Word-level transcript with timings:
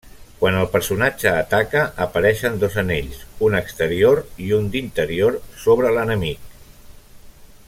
Quan 0.37 0.55
el 0.61 0.67
personatge 0.75 1.27
ataca, 1.41 1.83
apareixen 2.07 2.57
dos 2.63 2.79
anells, 2.83 3.21
un 3.49 3.59
exterior 3.61 4.25
i 4.47 4.51
un 4.61 4.69
d'interior, 4.77 5.41
sobre 5.67 5.97
l'enemic. 5.99 6.53